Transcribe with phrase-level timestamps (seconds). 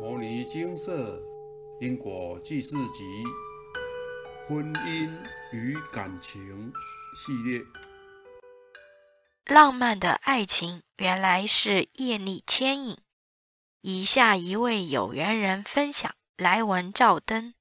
[0.02, 1.22] 《摩尼金色
[1.78, 3.04] 因果记事集》
[4.48, 5.10] 婚姻
[5.52, 6.72] 与感情
[7.18, 7.62] 系列。
[9.44, 12.96] 浪漫的爱情原来是业力牵引。
[13.82, 17.52] 以下一位有缘人分享来文照灯。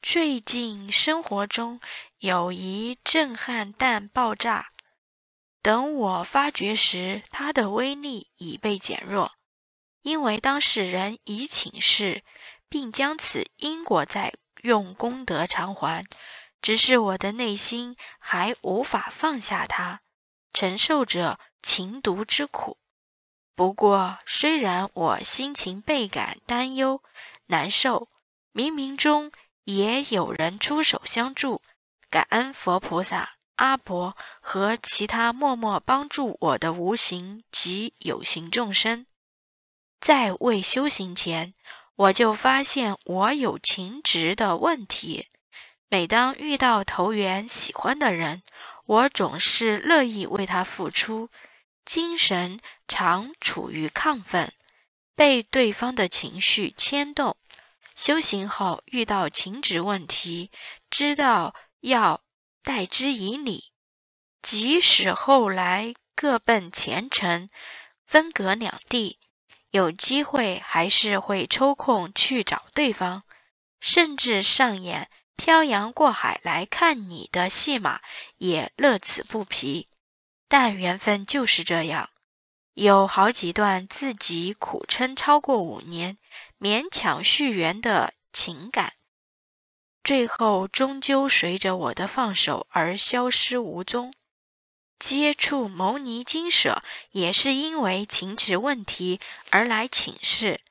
[0.00, 1.80] 最近生活中
[2.18, 4.68] 有一震撼弹爆炸，
[5.60, 9.32] 等我发觉时，它的威力已被减弱。
[10.04, 12.22] 因为当事人已请示，
[12.68, 16.04] 并将此因果债用功德偿还，
[16.60, 20.00] 只是我的内心还无法放下它，
[20.52, 22.76] 承受着情毒之苦。
[23.54, 27.02] 不过，虽然我心情倍感担忧、
[27.46, 28.08] 难受，
[28.52, 29.32] 冥冥中
[29.64, 31.62] 也有人出手相助，
[32.10, 39.06] 感恩佛菩萨、阿伯和其他默默帮助我的无形及有形众生。
[40.00, 41.54] 在未修行前，
[41.96, 45.28] 我就发现我有情执的问题。
[45.88, 48.42] 每当遇到投缘喜欢的人，
[48.86, 51.30] 我总是乐意为他付出，
[51.84, 54.52] 精神常处于亢奋，
[55.14, 57.36] 被对方的情绪牵动。
[57.94, 60.50] 修行后遇到情执问题，
[60.90, 62.22] 知道要
[62.64, 63.70] 代之以礼，
[64.42, 67.48] 即使后来各奔前程，
[68.04, 69.20] 分隔两地。
[69.74, 73.24] 有机会还是会抽空去找对方，
[73.80, 78.00] 甚至上演漂洋过海来看你的戏码，
[78.36, 79.88] 也乐此不疲。
[80.46, 82.10] 但缘分就是这样，
[82.74, 86.18] 有好几段自己苦撑超过五年，
[86.60, 88.92] 勉强续缘的情感，
[90.04, 94.14] 最后终究随着我的放手而消失无踪。
[95.06, 100.62] 接触牟尼金舍也是因为情执问题而来请示，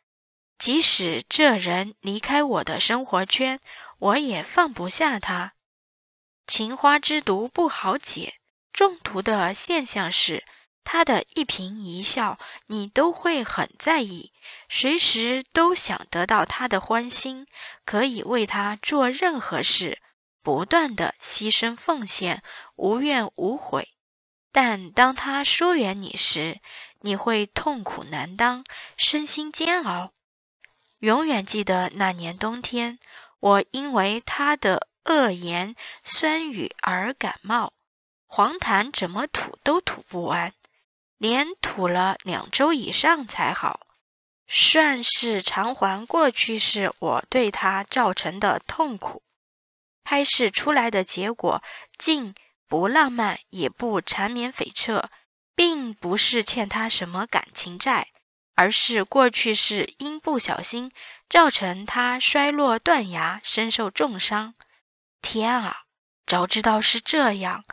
[0.58, 3.60] 即使这人离开我的生活圈，
[4.00, 5.54] 我也放不下他。
[6.48, 8.40] 情花之毒不好解，
[8.74, 10.44] 中毒的现象是，
[10.84, 14.32] 他的一颦一笑你都会很在意，
[14.68, 17.46] 随时都想得到他的欢心，
[17.86, 20.02] 可以为他做任何事，
[20.42, 22.42] 不断的牺牲奉献，
[22.76, 23.93] 无怨无悔。
[24.54, 26.62] 但当他疏远你时，
[27.02, 28.64] 你会痛苦难当，
[28.96, 30.14] 身心煎熬。
[31.00, 33.00] 永远记得那年冬天，
[33.40, 37.74] 我因为他的恶言酸语而感冒，
[38.28, 40.54] 黄痰怎么吐都吐不完，
[41.18, 43.88] 连吐了两周以上才好，
[44.48, 49.24] 算是偿还过去是我对他造成的痛苦。
[50.04, 51.64] 拍摄出来的结果
[51.98, 52.36] 竟。
[52.74, 55.04] 不浪漫也不缠绵悱恻，
[55.54, 58.08] 并不是欠他什么感情债，
[58.56, 60.92] 而是过去是因不小心
[61.30, 64.56] 造成他摔落断崖，身受重伤。
[65.22, 65.84] 天啊，
[66.26, 67.64] 早知道是这样，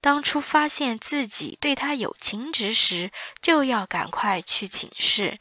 [0.00, 5.38] 当初发现自己对他有情执时，就要赶快去请示，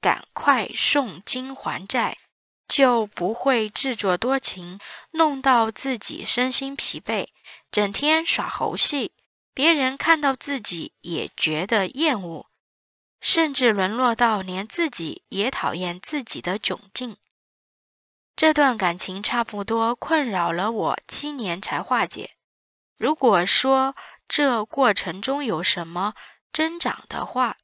[0.00, 2.16] 赶快送金还债，
[2.66, 7.28] 就不会自作多情，弄到自己身心疲惫。
[7.72, 9.12] 整天耍猴戏，
[9.54, 12.50] 别人看到自己也觉得厌恶，
[13.18, 17.16] 甚至沦落到连自己也讨厌自己的窘境。
[18.36, 22.32] 这段感情差不多困扰了我七年才化解。
[22.98, 23.96] 如果说
[24.28, 26.12] 这过程中有什么
[26.52, 27.56] 增长的话，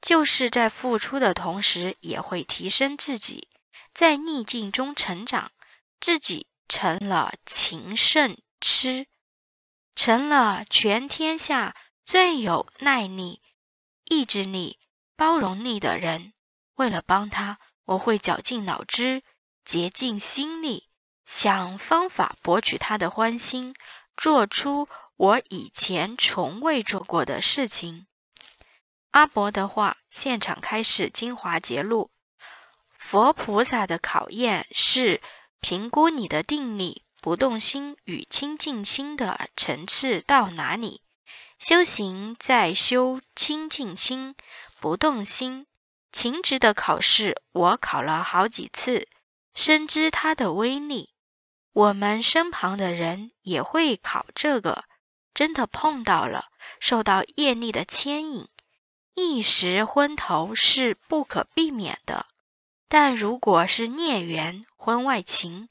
[0.00, 3.48] 就是在付出的同时也会提升自己，
[3.94, 5.52] 在逆境中成长，
[6.00, 9.06] 自己成了情圣痴。
[9.96, 11.74] 成了全天下
[12.04, 13.42] 最有耐力、
[14.04, 14.78] 意志力、
[15.16, 16.34] 包容力的人。
[16.74, 19.24] 为了帮他，我会绞尽脑汁、
[19.64, 20.90] 竭尽心力，
[21.24, 23.74] 想方法博取他的欢心，
[24.16, 24.86] 做出
[25.16, 28.06] 我以前从未做过的事情。
[29.12, 32.10] 阿伯的话，现场开始精华揭露：
[32.98, 35.22] 佛菩萨的考验是
[35.60, 37.05] 评估你的定力。
[37.26, 41.00] 不动心与清净心的层次到哪里？
[41.58, 44.36] 修行在修清净心、
[44.78, 45.66] 不动心。
[46.12, 49.08] 情执的考试，我考了好几次，
[49.56, 51.10] 深知它的威力。
[51.72, 54.84] 我们身旁的人也会考这个，
[55.34, 56.44] 真的碰到了，
[56.78, 58.46] 受到业力的牵引，
[59.16, 62.26] 一时昏头是不可避免的。
[62.86, 65.68] 但如果是孽缘、婚外情，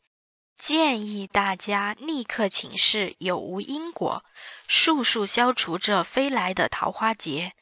[0.57, 4.23] 建议大家立刻请示有无因果，
[4.67, 7.53] 速速消除这飞来的桃花劫，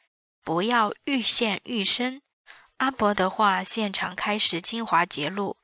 [0.42, 2.22] 不要愈陷愈深。
[2.78, 5.56] 阿伯的话现场开始精华节录。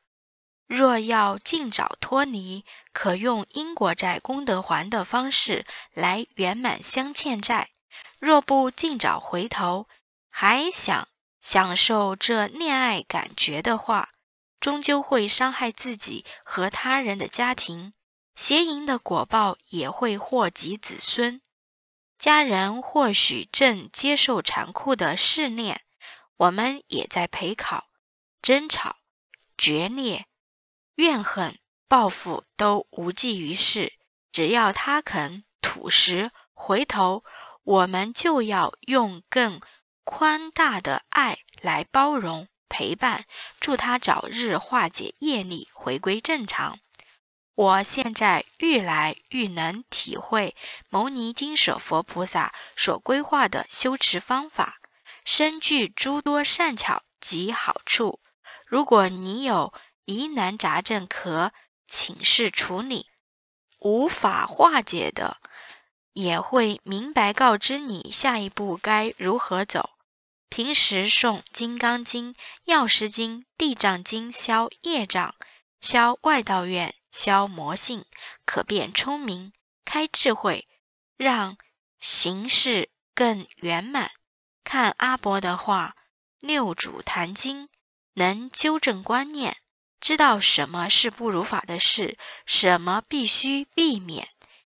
[0.67, 7.67] 若要尽早脱离，可用因果债功德还的方式来圆满相欠债；
[8.21, 9.89] 若不尽早回头，
[10.31, 11.09] 还想
[11.41, 14.11] 享受这恋爱感觉的话，
[14.61, 17.95] 终究会伤害自己和他人的家庭，
[18.37, 21.41] 邪淫的果报也会祸及子孙。
[22.19, 25.81] 家人或许正接受残酷的试炼，
[26.37, 27.89] 我们也在陪考、
[28.43, 28.97] 争吵、
[29.57, 30.27] 决裂。
[30.97, 31.59] 怨恨、
[31.89, 33.95] 报复都无济于事。
[34.31, 37.25] 只要他肯吐实回头，
[37.63, 39.61] 我们就要用更
[40.05, 43.27] 宽大的爱来包容、陪伴，
[43.61, 46.79] 助他早日化解业力，回归正常。
[47.55, 50.57] 我现在愈来愈能体会
[50.89, 54.79] 牟尼金舍佛菩萨所规划的修持方法，
[55.25, 58.21] 深具诸多善巧及好处。
[58.67, 59.75] 如果你有，
[60.07, 61.53] 疑难杂症可
[61.87, 63.09] 请示处理，
[63.81, 65.37] 无法化解的，
[66.15, 69.91] 也会明白告知你下一步该如何走。
[70.51, 75.37] 平时诵《金刚经》《药师经》《地藏经》消业障，
[75.81, 78.05] 消外道怨，消魔性，
[78.45, 79.53] 可变聪明，
[79.85, 80.67] 开智慧，
[81.17, 81.57] 让
[82.01, 84.11] 行事更圆满。
[84.65, 85.95] 看阿伯的话，
[86.41, 87.67] 《六祖坛经》
[88.15, 89.59] 能纠正观念。
[90.01, 94.31] 知道什么是不如法的事，什么必须避免，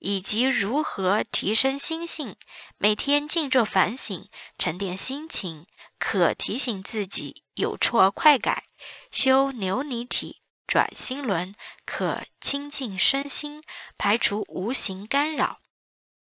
[0.01, 2.37] 以及如何提升心性，
[2.77, 5.67] 每天静坐反省，沉淀心情，
[5.99, 8.65] 可提醒自己有错快改，
[9.11, 11.55] 修琉璃体转心轮，
[11.87, 13.63] 可清净身心，
[13.97, 15.61] 排除无形干扰。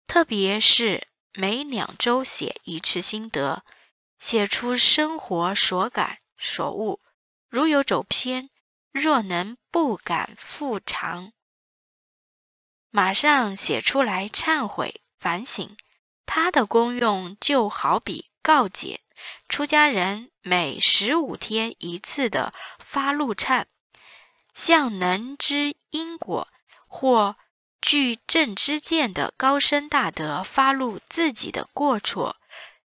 [0.06, 3.64] 特别是每两周写一次心得，
[4.20, 7.00] 写出生活所感所悟，
[7.50, 8.50] 如有走偏。
[8.94, 11.32] 若能不敢复偿，
[12.98, 15.78] 马上写出来忏悔反省，
[16.26, 19.02] 它的功用就好比告解。
[19.48, 23.66] 出家人每十五天一次的发怒忏，
[24.56, 26.48] 向能知因果
[26.88, 27.36] 或
[27.80, 32.38] 具正知见的高僧大德发露自己的过错，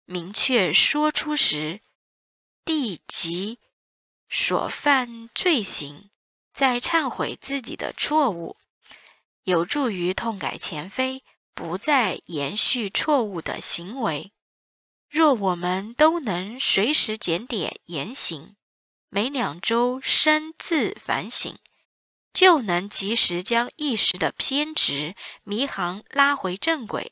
[0.06, 1.81] 明确说出时，
[2.65, 3.59] 地级。
[4.27, 6.09] 所犯罪行，
[6.51, 8.57] 在忏悔自己的错误，
[9.49, 11.23] 有助于痛改前非，
[11.55, 14.31] 不再延续错误的行为。
[15.09, 18.55] 若我们都能随时检点言行，
[19.09, 21.57] 每两周深自反省，
[22.31, 27.11] 就能及时将一时的偏执迷航拉回正轨。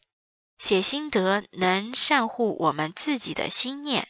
[0.59, 4.09] 写心得能善护我们自己的心念。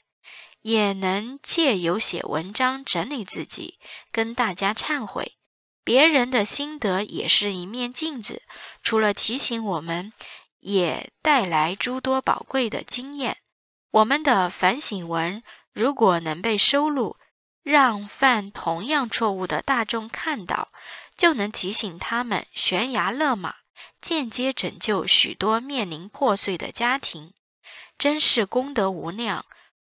[0.63, 3.79] 也能借由写文章整理自己，
[4.11, 5.36] 跟大家忏悔。
[5.87, 8.41] 别人的心得也是一面镜子，
[8.83, 10.11] 除了提醒我们，
[10.59, 13.37] 也带来诸多宝贵的经验。
[13.91, 15.41] 我们的反省文
[15.71, 17.15] 如果能被收录，
[17.63, 20.73] 让犯同样错误的大众看到，
[21.15, 23.55] 就能提醒他们悬崖勒马，
[24.01, 27.33] 间接拯救许多面临破碎的家庭，
[27.97, 29.45] 真是功德无量。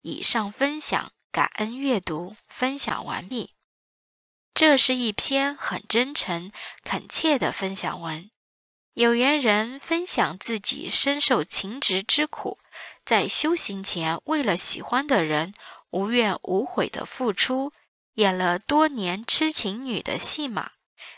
[0.02, 3.57] 以上分享，感恩阅读，分享完毕。
[4.58, 6.52] 这是一篇很真诚、
[6.84, 8.32] 恳切的分享文。
[8.96, 12.58] 有缘人分享自己深受情执之苦，
[13.06, 15.54] 在修行前为了喜欢的人
[15.92, 17.72] 无怨无悔的付出，
[18.16, 20.72] 演了多年痴情女的戏码。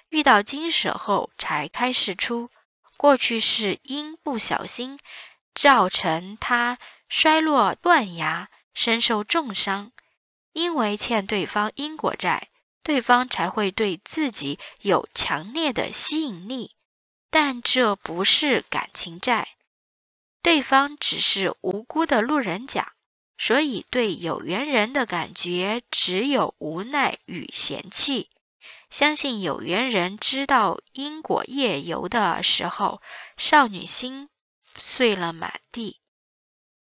[0.10, 2.50] 遇到金舍后，才开始出
[2.98, 5.00] 过去是因不小心
[5.56, 8.50] 造成他衰落断崖。
[8.74, 9.94] 身受重伤，
[10.52, 12.50] 因为欠对方因果债，
[12.90, 16.72] 对方才会对自己有强烈的吸引力。
[17.30, 19.50] 但这不是感情债，
[20.42, 22.94] 对方只是无辜的路人甲，
[23.38, 28.32] 所以对有缘人的感觉只有无奈与嫌弃。
[28.90, 33.04] 相信有缘人知道因果业由的时候，
[33.38, 34.30] 少女心
[34.64, 36.00] 碎了满地。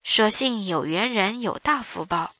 [0.02, 2.34] 所幸有缘人有大福报，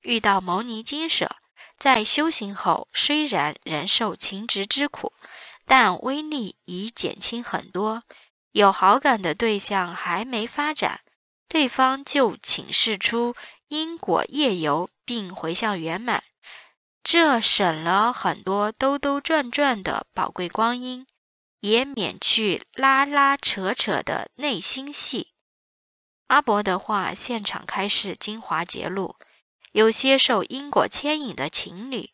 [0.00, 1.36] 遇到牟尼金舍，
[1.82, 5.12] 在修行后虽然仍受情执之苦，
[5.66, 8.04] 但威力已减轻很多。
[8.52, 11.00] 有好感的对象还没发展，
[11.48, 13.34] 对方就请示出
[13.66, 16.22] 因果业由，并回向圆满，
[17.02, 21.04] 这省了很多兜兜转转的宝贵光阴，
[21.58, 25.32] 也免去拉拉扯扯的内心戏。
[26.28, 29.16] 阿伯的话，现场开示精华节录，
[29.72, 32.10] 有些受因果牵引的情侣，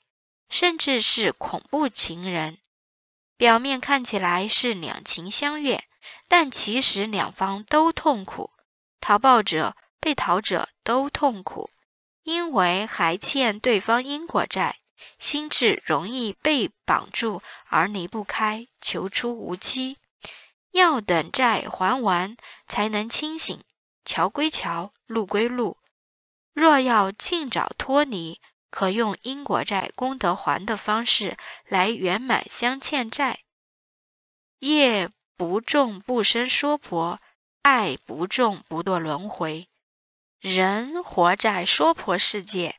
[0.48, 2.58] 甚至是恐怖情人，
[3.36, 5.84] 表面看起来是两情相悦，
[6.28, 8.50] 但其实两方都痛苦，
[9.00, 11.70] 逃报者、被逃者都痛苦，
[12.22, 14.78] 因为还欠对方因果债，
[15.18, 19.96] 心智容易被绑住而离不开，求出无期，
[20.70, 22.36] 要等债还完
[22.68, 23.64] 才能清醒。
[24.04, 25.77] 桥归桥，路归路。
[26.58, 31.36] 若要尽早脱离，可用因果债功德还的方式
[31.68, 33.44] 来圆满相欠债。
[34.58, 37.20] 业不重不生说婆，
[37.62, 39.68] 爱不重不堕轮回。
[40.40, 42.74] 人活在说婆世界，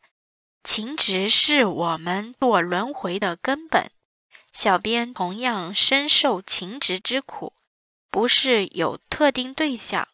[0.62, 3.90] 情执是我们堕轮回的根本。
[4.52, 7.54] 小编同样深受情执之苦，
[8.12, 10.09] 不是有特定对象。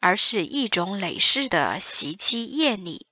[0.00, 3.06] 而是一种累世的习气业力，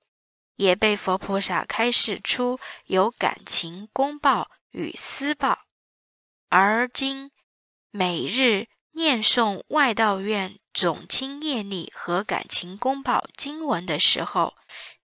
[0.57, 5.67] 也被佛菩萨开示出有感情公报与私报。
[6.49, 7.31] 而今
[7.91, 14.55] 每日念诵外道院总清业力和感情公报经文的时候，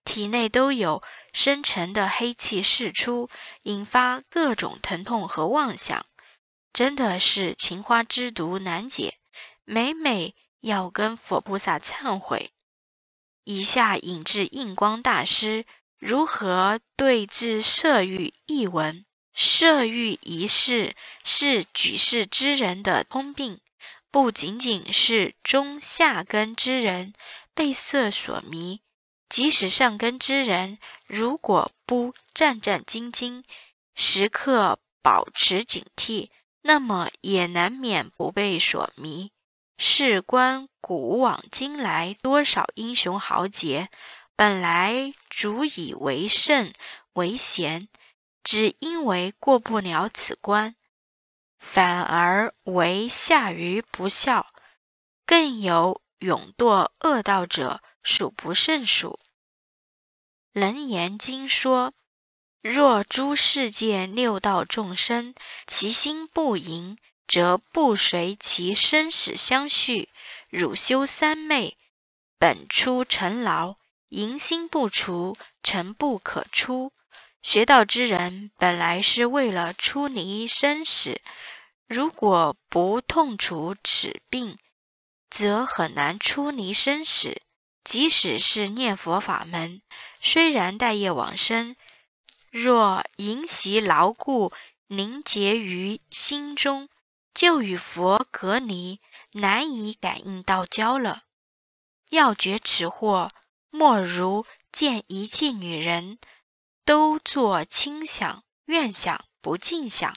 [0.03, 3.29] 体内都有深沉的黑气释出，
[3.63, 6.05] 引发各种疼痛和妄想，
[6.73, 9.19] 真的是情花之毒难解。
[9.63, 10.35] 每每。
[10.65, 12.51] 要跟佛菩萨忏悔。
[13.43, 15.65] 以下引自印光大师
[15.99, 19.05] 如何对治色欲一文：
[19.35, 23.61] 色欲一事是举世之人的通病，
[24.09, 27.13] 不仅仅是中下根之人
[27.53, 28.81] 被色所迷，
[29.29, 33.43] 即使上根之人，如果不战战兢兢，
[33.93, 36.31] 时刻保持警惕，
[36.63, 39.31] 那么也难免不被所迷。
[39.77, 43.89] 事关古往今来多少英雄豪杰，
[44.35, 46.73] 本来足以为圣
[47.13, 47.89] 为贤，
[48.43, 50.75] 只因为过不了此关，
[51.59, 54.47] 反而为下愚不孝，
[55.25, 59.19] 更有勇堕恶道者数不胜数。
[60.53, 61.93] 楞严经说：
[62.61, 65.35] 若诸世界六道众生，
[65.67, 66.97] 其心不淫。
[67.27, 70.09] 则不随其生死相续，
[70.49, 71.77] 汝修三昧，
[72.37, 73.77] 本出尘劳，
[74.09, 76.93] 淫心不除，尘不可出。
[77.41, 81.21] 学道之人本来是为了出离生死，
[81.87, 84.57] 如果不痛除此病，
[85.29, 87.41] 则很难出离生死。
[87.83, 89.81] 即使是念佛法门，
[90.19, 91.75] 虽然待业往生，
[92.49, 94.51] 若淫习牢固
[94.87, 96.89] 凝结于心中。
[97.35, 99.01] 就与佛隔离，
[99.33, 101.23] 难以感应道交了。
[102.09, 103.29] 要绝此祸，
[103.69, 106.17] 莫如见一切女人
[106.85, 110.15] 都做轻想、愿想、不净想。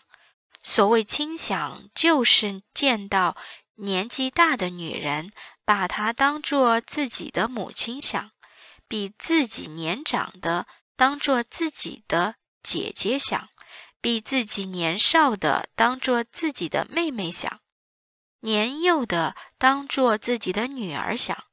[0.63, 3.37] 所谓轻想，就是见到
[3.75, 5.33] 年纪大的女人，
[5.65, 8.31] 把她当做自己的母亲想；
[8.87, 13.49] 比自己年长的，当做自己的姐姐想。
[14.01, 17.61] 比自己年少的当做自己的妹妹想，
[18.41, 21.45] 年幼的当做自己的女儿想。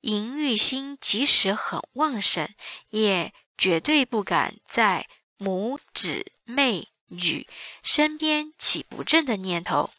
[0.00, 2.54] 淫欲心即使很旺盛，
[2.90, 7.48] 也绝对不敢在母姊妹女
[7.82, 9.90] 身边起不正的念头。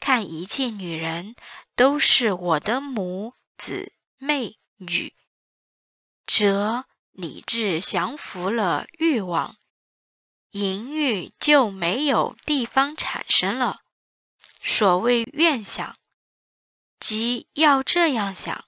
[0.00, 1.36] 看一切女人
[1.76, 5.12] 都是我的母姊妹女，
[6.26, 9.58] 则理智降服了欲望。
[10.52, 13.80] 淫欲就没有地方产生了。
[14.62, 15.96] 所谓愿想，
[17.00, 18.64] 即要这样想：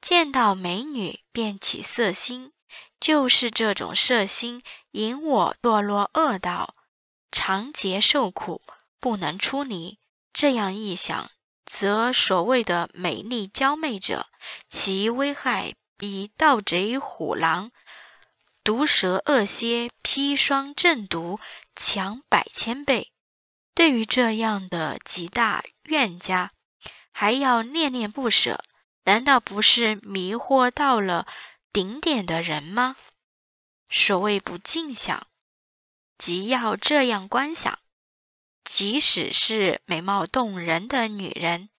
[0.00, 2.52] 见到美女便起色心，
[2.98, 6.74] 就是这种色心引我堕落恶道，
[7.30, 8.62] 长劫受苦，
[8.98, 9.98] 不能出离。
[10.32, 11.30] 这样一想，
[11.66, 14.28] 则所谓的美丽娇媚者，
[14.70, 17.70] 其危害比盗贼虎狼。
[18.68, 21.40] 毒蛇恶蝎砒霜正毒
[21.74, 23.12] 强百千倍，
[23.74, 26.52] 对于这样的极大怨家，
[27.10, 28.62] 还要恋恋不舍，
[29.04, 31.26] 难道不是迷惑到了
[31.72, 32.96] 顶点的人吗？
[33.88, 35.26] 所谓不尽想，
[36.18, 37.78] 即要这样观想，
[38.64, 41.70] 即使是美貌动人的女人，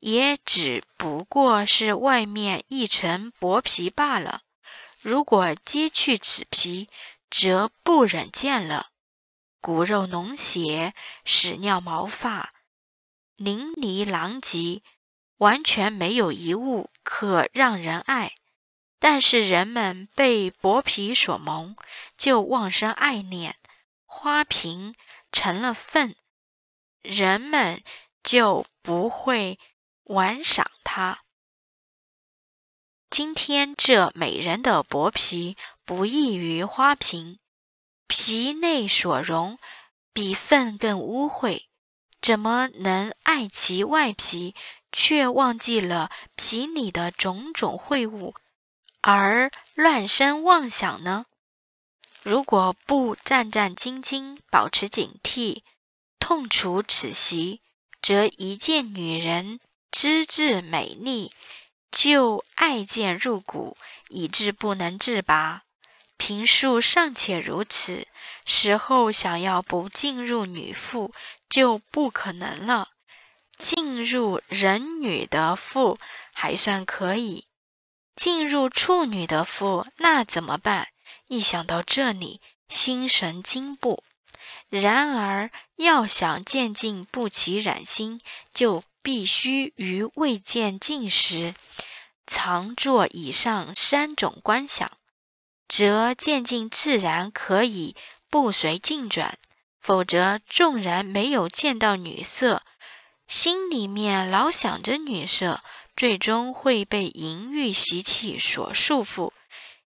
[0.00, 4.42] 也只不过是外面一层薄皮罢了。
[5.02, 6.88] 如果揭去此皮，
[7.28, 8.90] 则不忍见了。
[9.60, 10.94] 骨肉脓血、
[11.24, 12.54] 屎尿毛发，
[13.34, 14.80] 淋漓狼藉，
[15.38, 18.34] 完全没有一物可让人爱。
[19.00, 21.74] 但是人们被薄皮所蒙，
[22.16, 23.56] 就妄生爱念，
[24.06, 24.94] 花瓶
[25.32, 26.14] 成了粪，
[27.00, 27.82] 人们
[28.22, 29.58] 就不会
[30.04, 31.21] 玩赏它。
[33.12, 35.54] 今天这美人的薄皮
[35.84, 37.38] 不异于花瓶，
[38.06, 39.58] 皮内所容
[40.14, 41.64] 比粪更污秽，
[42.22, 44.54] 怎么能爱其外皮，
[44.90, 48.34] 却忘记了皮里的种种秽物，
[49.02, 51.26] 而乱生妄想呢？
[52.22, 55.60] 如果不战战兢兢，保持警惕，
[56.18, 57.60] 痛除此习，
[58.00, 61.30] 则一见女人资质美丽。
[61.92, 63.76] 就爱见入骨，
[64.08, 65.62] 以致不能自拔。
[66.16, 68.06] 平素尚且如此，
[68.46, 71.12] 死后想要不进入女腹
[71.50, 72.88] 就不可能了。
[73.58, 75.98] 进入人女的腹
[76.32, 77.46] 还算可以，
[78.16, 80.88] 进入处女的腹那怎么办？
[81.28, 84.02] 一想到这里，心神惊怖。
[84.68, 88.20] 然而要想渐进不起染心，
[88.54, 88.82] 就。
[89.02, 91.54] 必须于未见尽时，
[92.26, 94.90] 常做以上三种观想，
[95.68, 97.96] 则渐进自然可以
[98.30, 99.34] 不随境转；
[99.80, 102.62] 否则，纵然没有见到女色，
[103.26, 105.62] 心里面老想着女色，
[105.96, 109.32] 最终会被淫欲习气所束缚。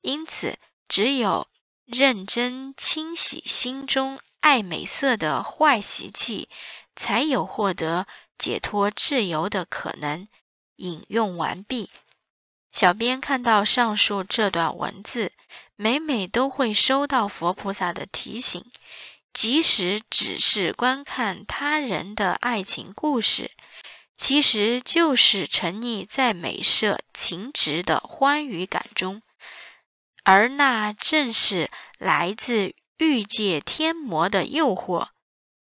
[0.02, 1.48] 因此，只有
[1.86, 6.48] 认真清洗心中爱美色的坏习气，
[6.96, 8.06] 才有获得。
[8.40, 10.28] 解脱自由的可能。
[10.78, 11.90] 引用完毕。
[12.72, 15.34] 小编看到上述这段文字，
[15.76, 18.64] 每每都会收到佛菩萨的提醒。
[19.34, 23.52] 即使只是观看他人的爱情故事，
[24.16, 29.22] 其实就是沉溺在美色情执的欢愉感中，
[30.24, 35.10] 而那正是来自欲界天魔的诱惑。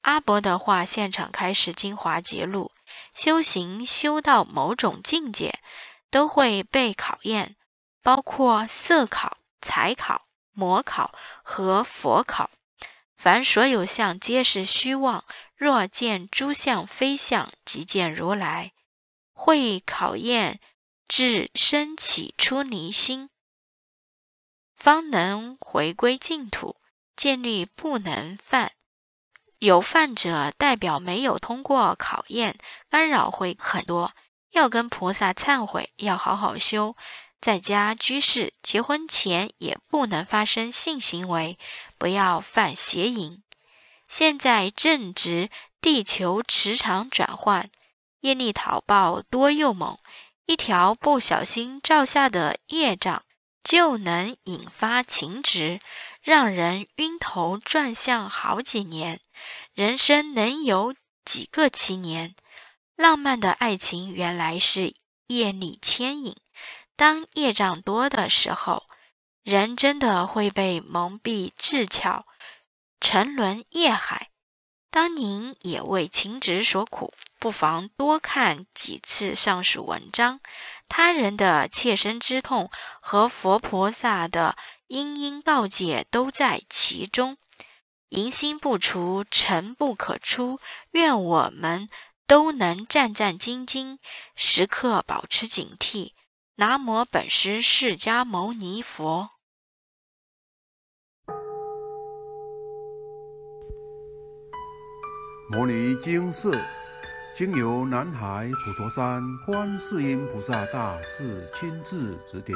[0.01, 2.72] 阿伯的话，现场开始精华揭露：
[3.13, 5.59] 修行修到某种境界，
[6.09, 7.55] 都会被考验，
[8.01, 12.49] 包括色考、财考、魔考和佛考。
[13.15, 15.23] 凡所有相，皆是虚妄。
[15.55, 18.73] 若见诸相非相，即见如来。
[19.31, 20.59] 会考验
[21.07, 23.29] 至身起出离心，
[24.75, 26.77] 方能回归净土，
[27.15, 28.73] 建立不能犯。
[29.63, 32.57] 有犯者代表没有通过考验，
[32.89, 34.11] 干扰会很多。
[34.51, 36.97] 要跟菩萨忏悔，要好好修。
[37.39, 41.57] 在家居士结婚前也不能发生性行为，
[41.97, 43.41] 不要犯邪淫。
[44.09, 45.49] 现在正值
[45.79, 47.71] 地球磁场转换，
[48.19, 49.97] 业力讨报多又猛，
[50.45, 53.23] 一条不小心照下的业障
[53.63, 55.79] 就能引发情执，
[56.23, 59.19] 让人晕头转向好几年。
[59.73, 62.33] 人生能有几个七年？
[62.95, 64.95] 浪漫的爱情原来是
[65.27, 66.37] 业力牵引。
[66.95, 68.83] 当业障多的时候，
[69.43, 72.25] 人真的会被蒙蔽智巧，
[73.01, 74.29] 沉沦业海。
[74.89, 80.39] 当您也为情执所苦，不妨多看几次上述文章。
[80.87, 82.69] 他人的切身之痛
[83.01, 84.55] 和佛菩萨的
[84.93, 87.37] 殷殷告诫都在其中。
[88.09, 90.59] 迎心不除，尘不可出。
[90.91, 91.89] 愿我们
[92.27, 93.97] 都能战战兢兢，
[94.35, 96.11] 时刻保持警惕。
[96.57, 99.29] 南无本师释迦牟尼佛。
[105.49, 106.63] 摩尼经寺
[107.33, 112.55] 经由南海普陀山观世音菩萨大士亲自指点，